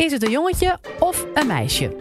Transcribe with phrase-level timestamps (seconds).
[0.00, 1.96] Is het een jongetje of een meisje?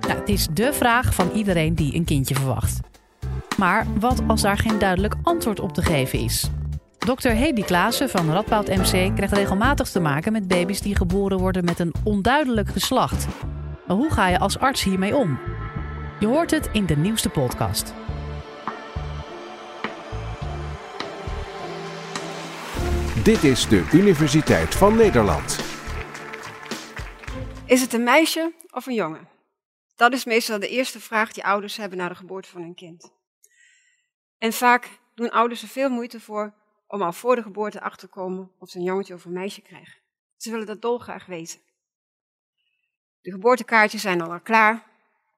[0.00, 2.80] Nou, het is de vraag van iedereen die een kindje verwacht.
[3.56, 6.50] Maar wat als daar geen duidelijk antwoord op te geven is?
[6.98, 7.28] Dr.
[7.28, 11.78] Hedy Klaassen van Radboud MC krijgt regelmatig te maken met baby's die geboren worden met
[11.78, 13.26] een onduidelijk geslacht.
[13.86, 15.38] Maar hoe ga je als arts hiermee om?
[16.20, 17.94] Je hoort het in de nieuwste podcast.
[23.22, 25.63] Dit is de Universiteit van Nederland.
[27.66, 29.28] Is het een meisje of een jongen?
[29.96, 33.12] Dat is meestal de eerste vraag die ouders hebben na de geboorte van hun kind.
[34.38, 36.54] En vaak doen ouders er veel moeite voor
[36.86, 39.62] om al voor de geboorte achter te komen of ze een jongetje of een meisje
[39.62, 40.00] krijgen.
[40.36, 41.60] Ze willen dat dolgraag weten.
[43.20, 44.86] De geboortekaartjes zijn al, klaar,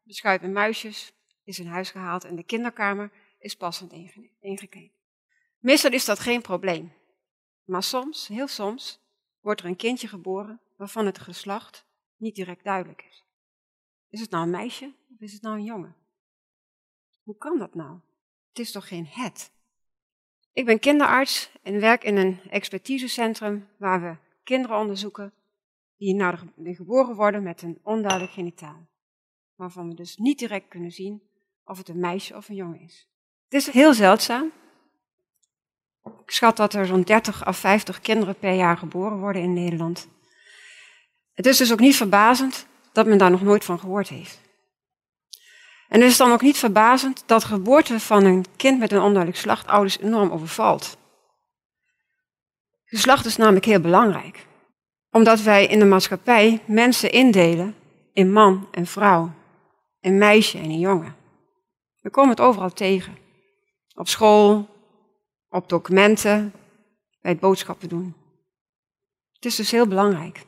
[0.07, 1.13] schuip en muisjes
[1.45, 3.93] is in huis gehaald en de kinderkamer is passend
[4.41, 4.93] ingekleed.
[5.59, 6.93] Meestal is dat geen probleem.
[7.65, 9.01] Maar soms, heel soms,
[9.41, 11.86] wordt er een kindje geboren waarvan het geslacht
[12.17, 13.25] niet direct duidelijk is.
[14.09, 15.97] Is het nou een meisje of is het nou een jongen?
[17.23, 17.99] Hoe kan dat nou?
[18.49, 19.51] Het is toch geen het?
[20.53, 25.33] Ik ben kinderarts en werk in een expertisecentrum waar we kinderen onderzoeken
[25.97, 26.17] die
[26.57, 28.87] de geboren worden met een onduidelijk genitaal.
[29.55, 31.23] Waarvan we dus niet direct kunnen zien
[31.65, 33.09] of het een meisje of een jongen is.
[33.45, 34.53] Het is heel zeldzaam.
[36.05, 40.09] Ik schat dat er zo'n 30 of 50 kinderen per jaar geboren worden in Nederland.
[41.37, 44.41] Het is dus ook niet verbazend dat men daar nog nooit van gehoord heeft.
[45.89, 49.37] En het is dan ook niet verbazend dat geboorte van een kind met een onduidelijk
[49.37, 50.97] geslacht ouders enorm overvalt.
[52.85, 54.47] Geslacht is namelijk heel belangrijk,
[55.11, 57.75] omdat wij in de maatschappij mensen indelen
[58.13, 59.33] in man en vrouw,
[60.01, 61.17] in meisje en in jongen.
[62.01, 63.19] We komen het overal tegen.
[63.95, 64.69] Op school,
[65.49, 66.53] op documenten,
[67.21, 68.15] bij het boodschappen doen.
[69.33, 70.45] Het is dus heel belangrijk.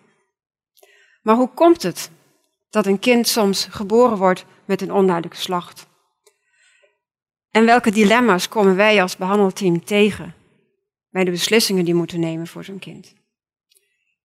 [1.29, 2.11] Maar hoe komt het
[2.71, 5.87] dat een kind soms geboren wordt met een onduidelijk geslacht?
[7.51, 10.35] En welke dilemma's komen wij als behandelteam tegen
[11.11, 13.15] bij de beslissingen die moeten nemen voor zo'n kind?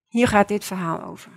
[0.08, 1.30] Hier gaat dit verhaal over.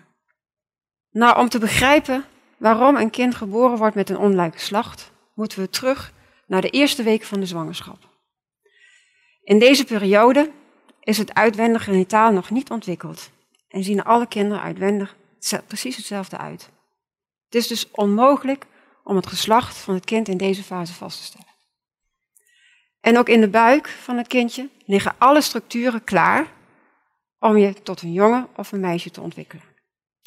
[1.11, 2.25] Nou, om te begrijpen
[2.57, 6.13] waarom een kind geboren wordt met een onduidelijk geslacht, moeten we terug
[6.45, 8.09] naar de eerste week van de zwangerschap.
[9.44, 10.51] In deze periode
[11.00, 13.29] is het uitwendig genitaal nog niet ontwikkeld
[13.67, 15.16] en zien alle kinderen uitwendig
[15.67, 16.69] precies hetzelfde uit.
[17.45, 18.65] Het is dus onmogelijk
[19.03, 21.55] om het geslacht van het kind in deze fase vast te stellen.
[22.99, 26.51] En ook in de buik van het kindje liggen alle structuren klaar
[27.39, 29.65] om je tot een jongen of een meisje te ontwikkelen.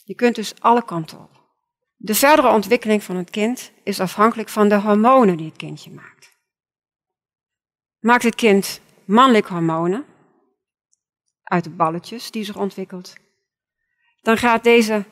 [0.05, 1.41] Je kunt dus alle kanten op.
[1.97, 6.39] De verdere ontwikkeling van het kind is afhankelijk van de hormonen die het kindje maakt.
[7.99, 10.05] Maakt het kind mannelijke hormonen
[11.43, 13.15] uit de balletjes die zich ontwikkelt,
[14.23, 15.05] dan gaat deze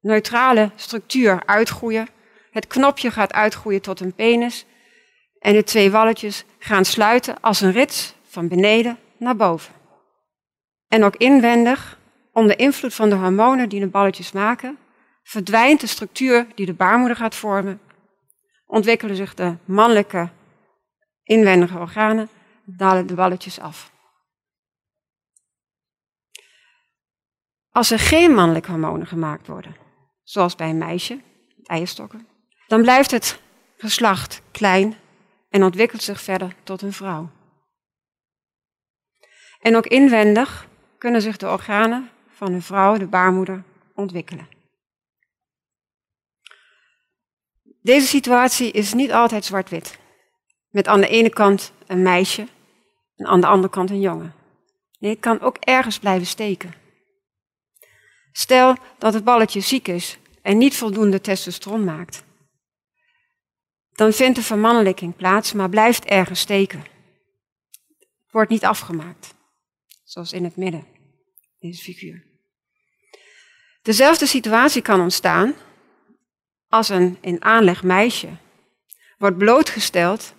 [0.00, 2.08] neutrale structuur uitgroeien.
[2.50, 4.66] Het knopje gaat uitgroeien tot een penis
[5.38, 9.74] en de twee walletjes gaan sluiten als een rits van beneden naar boven.
[10.88, 11.98] En ook inwendig,
[12.32, 14.78] onder invloed van de hormonen die de balletjes maken,
[15.22, 17.80] verdwijnt de structuur die de baarmoeder gaat vormen,
[18.66, 20.28] ontwikkelen zich de mannelijke
[21.22, 22.28] inwendige organen,
[22.64, 23.90] dalen de balletjes af.
[27.76, 29.76] Als er geen mannelijke hormonen gemaakt worden,
[30.22, 31.20] zoals bij een meisje,
[31.62, 32.26] eierstokken,
[32.66, 33.40] dan blijft het
[33.76, 34.96] geslacht klein
[35.50, 37.30] en ontwikkelt zich verder tot een vrouw.
[39.60, 43.62] En ook inwendig kunnen zich de organen van een vrouw, de baarmoeder,
[43.94, 44.48] ontwikkelen.
[47.82, 49.98] Deze situatie is niet altijd zwart-wit.
[50.68, 52.46] Met aan de ene kant een meisje
[53.16, 54.34] en aan de andere kant een jongen.
[54.98, 56.84] Nee, het kan ook ergens blijven steken.
[58.38, 62.24] Stel dat het balletje ziek is en niet voldoende testosteron maakt.
[63.92, 66.84] Dan vindt de vermannelijking plaats, maar blijft ergens steken.
[68.30, 69.34] Wordt niet afgemaakt,
[70.04, 70.86] zoals in het midden,
[71.58, 72.24] deze figuur.
[73.82, 75.54] Dezelfde situatie kan ontstaan
[76.68, 78.28] als een in aanleg meisje
[79.18, 80.34] wordt blootgesteld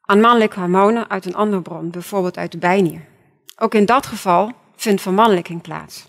[0.00, 3.06] aan mannelijke hormonen uit een andere bron, bijvoorbeeld uit de bijnier.
[3.56, 6.07] Ook in dat geval vindt vermannelijking plaats.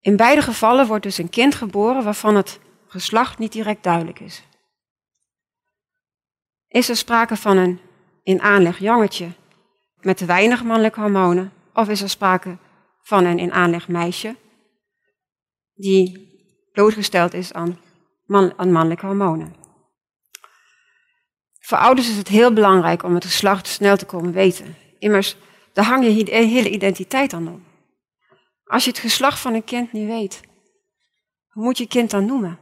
[0.00, 4.42] In beide gevallen wordt dus een kind geboren waarvan het geslacht niet direct duidelijk is.
[6.68, 7.80] Is er sprake van een
[8.22, 9.28] in aanleg jongetje
[10.00, 12.56] met te weinig mannelijke hormonen, of is er sprake
[13.02, 14.36] van een in aanleg meisje
[15.74, 16.28] die
[16.72, 17.78] blootgesteld is aan,
[18.56, 19.54] aan mannelijke hormonen?
[21.60, 24.76] Voor ouders is het heel belangrijk om het geslacht snel te komen weten.
[24.98, 25.36] Immers,
[25.72, 27.67] daar hang je hele identiteit aan op.
[28.68, 30.40] Als je het geslacht van een kind niet weet,
[31.48, 32.58] Hoe moet je kind dan noemen?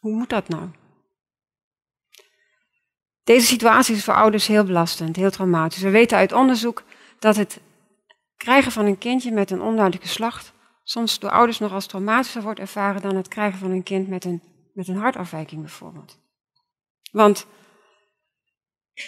[0.00, 0.70] Hoe moet dat nou?
[3.24, 5.82] Deze situatie is voor ouders heel belastend, heel traumatisch.
[5.82, 6.82] We weten uit onderzoek
[7.18, 7.60] dat het
[8.36, 10.52] krijgen van een kindje met een onduidelijke slacht
[10.84, 14.24] soms door ouders nog als traumatischer wordt ervaren dan het krijgen van een kind met
[14.24, 14.42] een,
[14.74, 16.18] met een hartafwijking bijvoorbeeld.
[17.12, 17.46] Want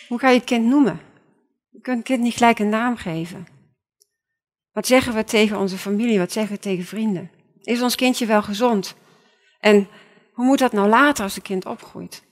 [0.09, 1.01] hoe ga je het kind noemen?
[1.71, 3.54] Je kunt het kind niet gelijk een naam geven.
[4.75, 6.19] Wat zeggen we tegen onze familie?
[6.19, 7.31] Wat zeggen we tegen vrienden?
[7.61, 8.95] Is ons kindje wel gezond?
[9.61, 9.89] En
[10.33, 12.25] hoe moet dat nou later als het kind opgroeit?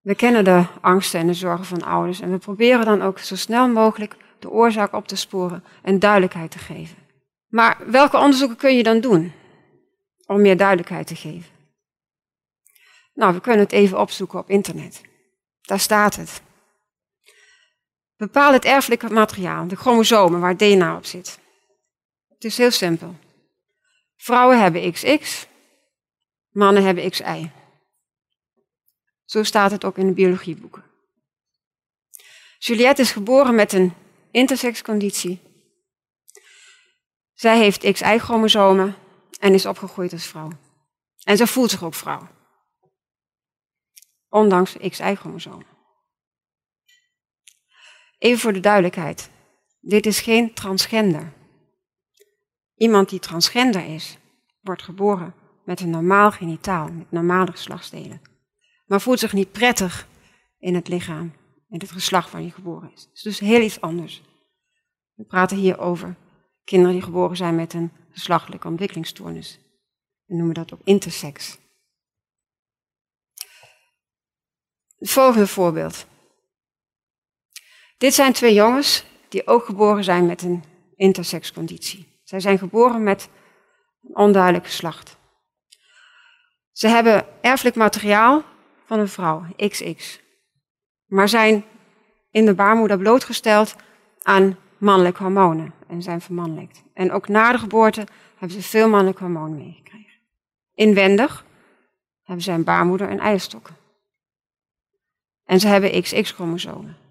[0.00, 3.36] We kennen de angsten en de zorgen van ouders en we proberen dan ook zo
[3.36, 6.96] snel mogelijk de oorzaak op te sporen en duidelijkheid te geven.
[7.48, 9.32] Maar welke onderzoeken kun je dan doen
[10.26, 11.50] om meer duidelijkheid te geven?
[13.14, 15.00] Nou, we kunnen het even opzoeken op internet.
[15.60, 16.42] Daar staat het.
[18.20, 21.38] Bepaal het erfelijke materiaal, de chromosomen waar DNA op zit.
[22.28, 23.14] Het is heel simpel.
[24.16, 25.46] Vrouwen hebben XX,
[26.50, 27.50] mannen hebben XY.
[29.24, 30.84] Zo staat het ook in de biologieboeken.
[32.58, 33.94] Juliette is geboren met een
[34.30, 35.40] intersexconditie.
[37.34, 38.96] Zij heeft XY-chromosomen
[39.38, 40.50] en is opgegroeid als vrouw.
[41.22, 42.28] En ze voelt zich ook vrouw.
[44.28, 45.78] Ondanks XY-chromosomen.
[48.20, 49.30] Even voor de duidelijkheid.
[49.80, 51.32] Dit is geen transgender.
[52.74, 54.18] Iemand die transgender is,
[54.60, 55.34] wordt geboren
[55.64, 58.20] met een normaal genitaal, met normale geslachtsdelen.
[58.86, 60.08] Maar voelt zich niet prettig
[60.58, 61.32] in het lichaam,
[61.68, 63.00] in het geslacht waar hij geboren is.
[63.00, 64.22] Het is dus heel iets anders.
[65.14, 66.16] We praten hier over
[66.64, 69.58] kinderen die geboren zijn met een geslachtelijke ontwikkelingsstoornis.
[70.24, 71.58] We noemen dat ook intersex.
[74.98, 76.06] Het volgende voorbeeld.
[78.00, 80.64] Dit zijn twee jongens die ook geboren zijn met een
[80.96, 82.06] intersexconditie.
[82.24, 83.28] Zij zijn geboren met
[84.02, 85.16] een onduidelijk geslacht.
[86.72, 88.42] Ze hebben erfelijk materiaal
[88.84, 90.20] van een vrouw, XX,
[91.06, 91.64] maar zijn
[92.30, 93.76] in de baarmoeder blootgesteld
[94.22, 96.82] aan mannelijke hormonen en zijn vermannelijkt.
[96.94, 98.06] En ook na de geboorte
[98.36, 100.20] hebben ze veel mannelijke hormonen meegekregen.
[100.74, 101.44] Inwendig
[102.22, 103.76] hebben ze een baarmoeder en eierstokken.
[105.44, 107.08] En ze hebben XX-chromosomen.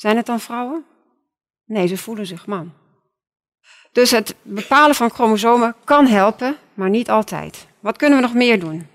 [0.00, 0.84] Zijn het dan vrouwen?
[1.64, 2.72] Nee, ze voelen zich man.
[3.92, 7.66] Dus het bepalen van chromosomen kan helpen, maar niet altijd.
[7.80, 8.86] Wat kunnen we nog meer doen?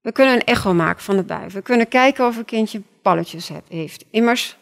[0.00, 1.48] We kunnen een echo maken van de bui.
[1.48, 4.04] We kunnen kijken of een kindje balletjes heeft.
[4.10, 4.56] Immers,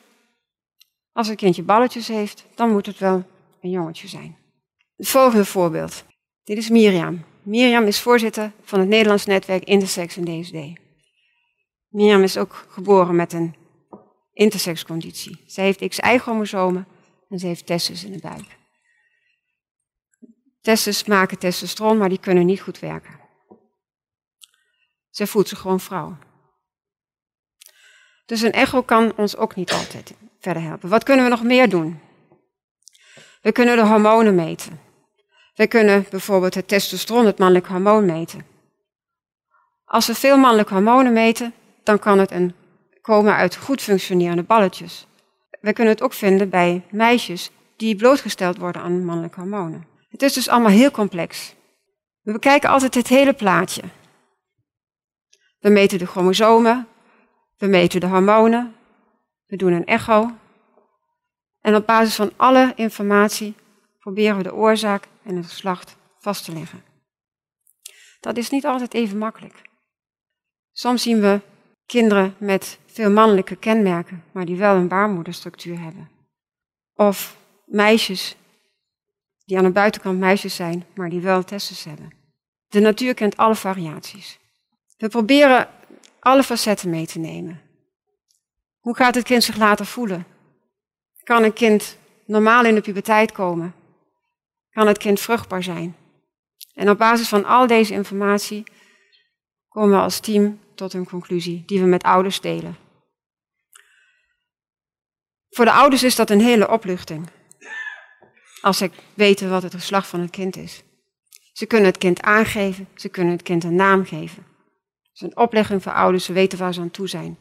[1.12, 3.24] als een kindje balletjes heeft, dan moet het wel
[3.60, 4.36] een jongetje zijn.
[4.96, 6.04] Het volgende voorbeeld.
[6.44, 7.24] Dit is Mirjam.
[7.42, 10.80] Mirjam is voorzitter van het Nederlands netwerk Intersex en DSD.
[11.88, 13.60] Mirjam is ook geboren met een
[14.32, 15.44] intersexconditie.
[15.46, 16.86] Zij heeft XY-chromosomen
[17.28, 18.58] en ze heeft testes in de buik.
[20.60, 23.20] Testes maken testosteron, maar die kunnen niet goed werken.
[25.10, 26.16] Zij voelt zich gewoon vrouw.
[28.26, 30.88] Dus een echo kan ons ook niet altijd verder helpen.
[30.88, 32.00] Wat kunnen we nog meer doen?
[33.42, 34.80] We kunnen de hormonen meten.
[35.54, 38.46] We kunnen bijvoorbeeld het testosteron, het mannelijk hormoon, meten.
[39.84, 42.54] Als we veel mannelijke hormonen meten, dan kan het een,
[43.02, 45.06] komen uit goed functionerende balletjes.
[45.60, 49.86] We kunnen het ook vinden bij meisjes die blootgesteld worden aan mannelijke hormonen.
[50.08, 51.54] Het is dus allemaal heel complex.
[52.22, 53.82] We bekijken altijd het hele plaatje.
[55.58, 56.88] We meten de chromosomen,
[57.58, 58.74] we meten de hormonen,
[59.46, 60.30] we doen een echo.
[61.60, 63.54] En op basis van alle informatie
[63.98, 66.84] proberen we de oorzaak en het geslacht vast te leggen.
[68.20, 69.62] Dat is niet altijd even makkelijk.
[70.72, 71.40] Soms zien we
[71.86, 76.10] kinderen met veel mannelijke kenmerken, maar die wel een baarmoederstructuur hebben.
[76.94, 78.36] Of meisjes
[79.44, 82.12] die aan de buitenkant meisjes zijn, maar die wel testes hebben.
[82.68, 84.38] De natuur kent alle variaties.
[84.96, 85.68] We proberen
[86.20, 87.60] alle facetten mee te nemen.
[88.80, 90.26] Hoe gaat het kind zich later voelen?
[91.22, 93.74] Kan een kind normaal in de puberteit komen?
[94.70, 95.96] Kan het kind vruchtbaar zijn?
[96.74, 98.64] En op basis van al deze informatie
[99.68, 102.76] komen we als team tot een conclusie die we met ouders delen.
[105.52, 107.28] Voor de ouders is dat een hele opluchting.
[108.60, 110.82] Als ze weten wat het geslacht van het kind is.
[111.52, 114.46] Ze kunnen het kind aangeven, ze kunnen het kind een naam geven.
[115.02, 117.38] Het is een oplegging voor ouders, ze weten waar ze aan toe zijn.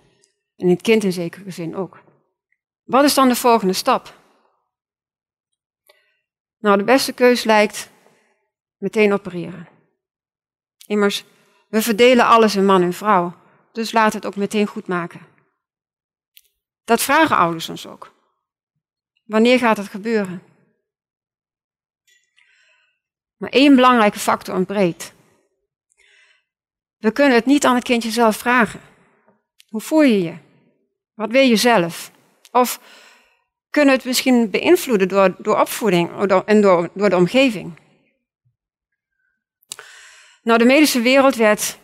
[0.58, 2.04] En het kind in zekere zin ook.
[2.84, 4.16] Wat is dan de volgende stap?
[6.58, 7.90] Nou, de beste keus lijkt
[8.78, 9.68] meteen opereren.
[10.88, 11.26] Immers,
[11.70, 13.36] we verdelen alles in man en vrouw,
[13.72, 15.31] dus laat het ook meteen goed maken.
[16.84, 18.14] Dat vragen ouders ons ook.
[19.24, 20.44] Wanneer gaat het gebeuren?
[23.38, 25.14] Maar één belangrijke factor ontbreekt.
[26.98, 28.82] We kunnen het niet aan het kindje zelf vragen.
[29.70, 30.36] Hoe voel je je?
[31.14, 32.12] Wat wil je zelf?
[32.52, 32.80] Of
[33.70, 37.80] kunnen we het misschien beïnvloeden door, door opvoeding en door, door de omgeving?
[40.44, 41.78] Nou, de medische wereld werd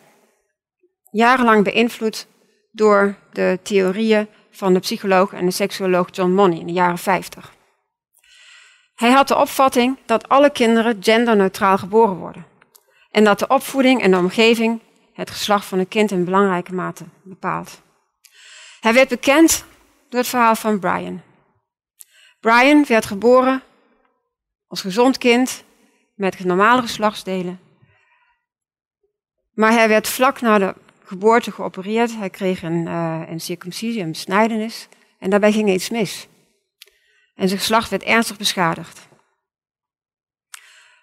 [1.10, 2.26] jarenlang beïnvloed
[2.72, 7.52] door de theorieën van de psycholoog en de seksuoloog John Money in de jaren 50.
[8.94, 12.46] Hij had de opvatting dat alle kinderen genderneutraal geboren worden
[13.10, 14.80] en dat de opvoeding en de omgeving
[15.12, 17.80] het geslacht van een kind in belangrijke mate bepaalt.
[18.80, 19.64] Hij werd bekend
[20.08, 21.22] door het verhaal van Brian.
[22.40, 23.62] Brian werd geboren
[24.66, 25.64] als gezond kind
[26.14, 27.60] met normale geslachtsdelen.
[29.52, 30.74] Maar hij werd vlak na de
[31.08, 32.16] geboorte geopereerd.
[32.16, 34.88] Hij kreeg een, uh, een circumcisie, een besnijdenis.
[35.18, 36.28] En daarbij ging iets mis.
[37.34, 39.08] En zijn geslacht werd ernstig beschadigd.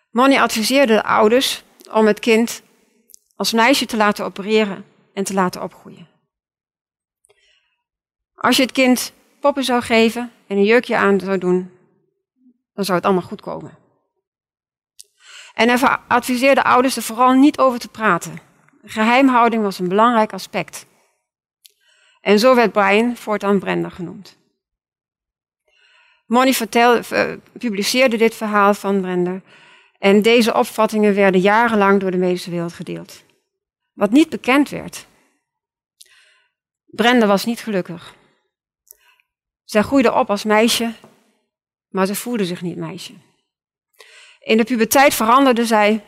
[0.10, 2.62] Money adviseerde de ouders om het kind
[3.36, 6.08] als meisje te laten opereren en te laten opgroeien.
[8.36, 11.72] Als je het kind poppen zou geven en een jurkje aan zou doen,
[12.74, 13.78] dan zou het allemaal goed komen.
[15.54, 18.40] En hij adviseerde ouders er vooral niet over te praten.
[18.86, 20.86] Geheimhouding was een belangrijk aspect.
[22.22, 24.38] En zo werd Brian voortaan Brenda genoemd.
[26.26, 29.42] Moni vertelde, publiceerde dit verhaal van Brenda
[30.00, 33.24] en deze opvattingen werden jarenlang door de medische wereld gedeeld.
[33.94, 35.08] Wat niet bekend werd.
[36.86, 38.16] Brenda was niet gelukkig.
[39.64, 40.94] Zij groeide op als meisje,
[41.90, 43.14] maar ze voelde zich niet meisje.
[44.40, 46.04] In de puberteit veranderde zij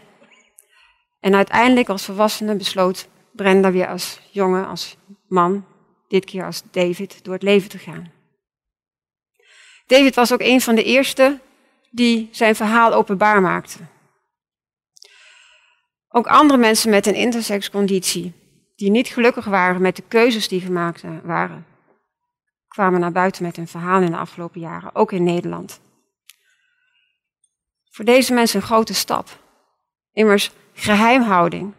[1.27, 5.65] en uiteindelijk als volwassene besloot Brenda weer als jongen, als man,
[6.07, 8.11] dit keer als David, door het leven te gaan.
[9.87, 11.39] David was ook een van de eerste
[11.89, 13.77] die zijn verhaal openbaar maakte.
[16.09, 18.33] Ook andere mensen met een intersexconditie,
[18.75, 21.65] die niet gelukkig waren met de keuzes die gemaakt waren,
[22.67, 25.81] kwamen naar buiten met hun verhaal in de afgelopen jaren, ook in Nederland.
[27.89, 29.39] Voor deze mensen een grote stap.
[30.13, 31.73] Immers, geheimhouding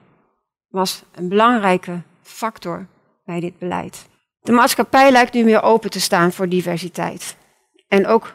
[0.68, 2.86] was een belangrijke factor
[3.24, 4.08] bij dit beleid.
[4.40, 7.36] De maatschappij lijkt nu meer open te staan voor diversiteit.
[7.88, 8.34] En ook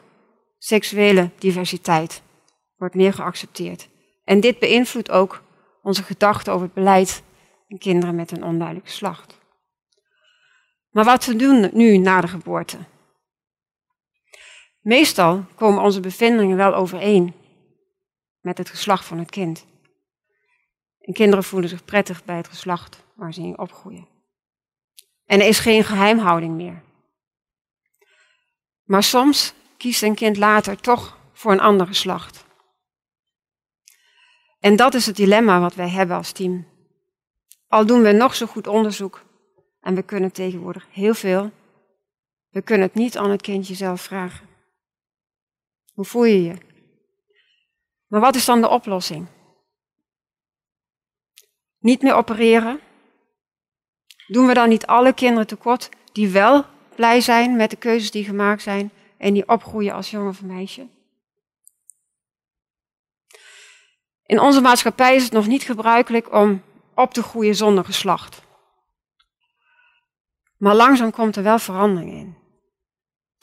[0.58, 2.22] seksuele diversiteit
[2.78, 3.90] wordt meer geaccepteerd.
[4.24, 5.44] En dit beïnvloedt ook
[5.82, 7.24] onze gedachten over het beleid
[7.68, 9.40] en kinderen met een onduidelijk geslacht.
[10.90, 12.78] Maar wat te doen nu na de geboorte?
[14.80, 17.34] Meestal komen onze bevindingen wel overeen
[18.42, 19.66] met het geslacht van het kind.
[21.04, 24.08] En kinderen voelen zich prettig bij het geslacht waar ze in opgroeien.
[25.26, 26.84] En er is geen geheimhouding meer.
[28.84, 32.46] Maar soms kiest een kind later toch voor een ander geslacht.
[34.60, 36.68] En dat is het dilemma wat wij hebben als team.
[37.68, 39.24] Al doen we nog zo goed onderzoek
[39.80, 41.52] en we kunnen tegenwoordig heel veel,
[42.50, 44.48] we kunnen het niet aan het kindje zelf vragen.
[45.94, 46.56] Hoe voel je je?
[48.08, 49.28] Maar wat is dan de oplossing?
[51.84, 52.80] Niet meer opereren?
[54.28, 58.24] Doen we dan niet alle kinderen tekort die wel blij zijn met de keuzes die
[58.24, 60.88] gemaakt zijn en die opgroeien als jongen of meisje?
[64.26, 66.64] In onze maatschappij is het nog niet gebruikelijk om
[66.96, 68.42] op te groeien zonder geslacht.
[70.58, 72.38] Maar langzaam komt er wel verandering in.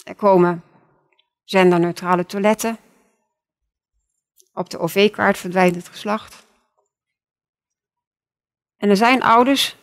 [0.04, 0.64] Er komen
[1.44, 2.78] genderneutrale toiletten.
[4.52, 6.48] Op de OV-kaart verdwijnt het geslacht.
[8.80, 9.76] En er zijn ouders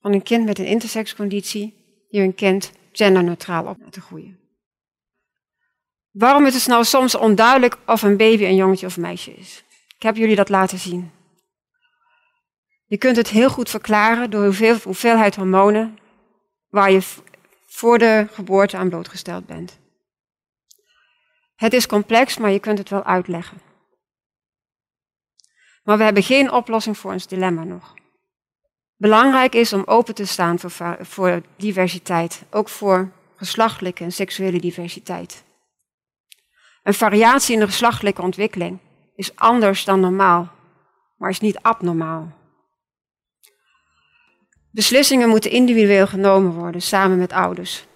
[0.00, 1.74] van een kind met een intersexconditie
[2.10, 4.38] die hun kind genderneutraal op laten groeien.
[6.10, 9.64] Waarom is het nou soms onduidelijk of een baby een jongetje of meisje is?
[9.96, 11.10] Ik heb jullie dat laten zien.
[12.86, 15.98] Je kunt het heel goed verklaren door hoeveel, hoeveelheid hormonen
[16.68, 17.02] waar je
[17.66, 19.78] voor de geboorte aan blootgesteld bent.
[21.56, 23.58] Het is complex, maar je kunt het wel uitleggen.
[25.82, 27.98] Maar we hebben geen oplossing voor ons dilemma nog.
[29.00, 35.44] Belangrijk is om open te staan voor, voor diversiteit, ook voor geslachtelijke en seksuele diversiteit.
[36.82, 38.78] Een variatie in de geslachtelijke ontwikkeling
[39.14, 40.48] is anders dan normaal,
[41.16, 42.32] maar is niet abnormaal.
[44.70, 47.86] Beslissingen moeten individueel genomen worden, samen met ouders.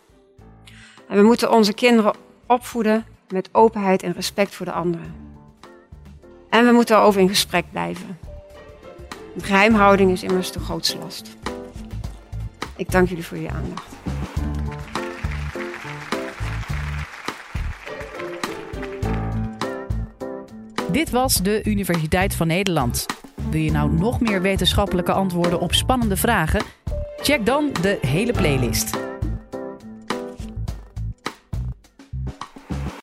[1.08, 2.14] En we moeten onze kinderen
[2.46, 5.14] opvoeden met openheid en respect voor de anderen.
[6.50, 8.18] En we moeten erover in gesprek blijven.
[9.40, 11.36] Geheimhouding is immers de grootste last.
[12.76, 13.92] Ik dank jullie voor je aandacht.
[20.92, 23.06] Dit was de Universiteit van Nederland.
[23.50, 26.62] Wil je nou nog meer wetenschappelijke antwoorden op spannende vragen?
[27.16, 29.03] Check dan de hele playlist.